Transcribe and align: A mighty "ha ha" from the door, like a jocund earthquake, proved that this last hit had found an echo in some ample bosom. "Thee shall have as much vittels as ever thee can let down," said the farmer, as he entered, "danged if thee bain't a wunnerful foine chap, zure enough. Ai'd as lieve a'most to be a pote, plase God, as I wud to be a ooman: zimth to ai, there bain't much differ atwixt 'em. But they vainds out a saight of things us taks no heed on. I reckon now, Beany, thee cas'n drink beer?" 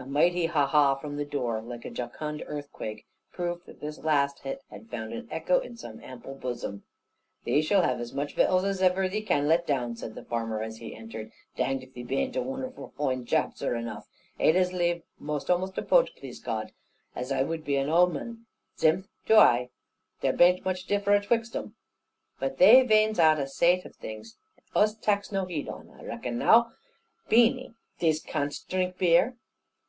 A 0.00 0.06
mighty 0.06 0.46
"ha 0.46 0.64
ha" 0.64 0.94
from 0.94 1.16
the 1.16 1.24
door, 1.24 1.60
like 1.60 1.84
a 1.84 1.90
jocund 1.90 2.44
earthquake, 2.46 3.04
proved 3.32 3.66
that 3.66 3.80
this 3.80 3.98
last 3.98 4.38
hit 4.38 4.62
had 4.70 4.88
found 4.88 5.12
an 5.12 5.26
echo 5.28 5.58
in 5.58 5.76
some 5.76 5.98
ample 6.04 6.36
bosom. 6.36 6.84
"Thee 7.42 7.60
shall 7.62 7.82
have 7.82 7.98
as 7.98 8.14
much 8.14 8.36
vittels 8.36 8.62
as 8.62 8.80
ever 8.80 9.08
thee 9.08 9.22
can 9.22 9.48
let 9.48 9.66
down," 9.66 9.96
said 9.96 10.14
the 10.14 10.24
farmer, 10.24 10.62
as 10.62 10.76
he 10.76 10.94
entered, 10.94 11.32
"danged 11.56 11.82
if 11.82 11.94
thee 11.94 12.04
bain't 12.04 12.36
a 12.36 12.42
wunnerful 12.42 12.92
foine 12.96 13.26
chap, 13.26 13.56
zure 13.56 13.74
enough. 13.74 14.06
Ai'd 14.38 14.54
as 14.54 14.72
lieve 14.72 15.02
a'most 15.20 15.48
to 15.48 15.58
be 15.58 15.80
a 15.80 15.82
pote, 15.84 16.10
plase 16.16 16.38
God, 16.38 16.70
as 17.16 17.32
I 17.32 17.42
wud 17.42 17.62
to 17.62 17.66
be 17.66 17.74
a 17.78 17.84
ooman: 17.84 18.44
zimth 18.78 19.08
to 19.26 19.34
ai, 19.34 19.70
there 20.20 20.32
bain't 20.32 20.64
much 20.64 20.84
differ 20.86 21.12
atwixt 21.12 21.56
'em. 21.56 21.74
But 22.38 22.58
they 22.58 22.82
vainds 22.86 23.18
out 23.18 23.40
a 23.40 23.48
saight 23.48 23.84
of 23.84 23.96
things 23.96 24.36
us 24.76 24.94
taks 24.94 25.32
no 25.32 25.46
heed 25.46 25.68
on. 25.68 25.90
I 25.90 26.04
reckon 26.04 26.38
now, 26.38 26.70
Beany, 27.28 27.74
thee 27.98 28.14
cas'n 28.24 28.52
drink 28.68 28.96
beer?" 28.96 29.36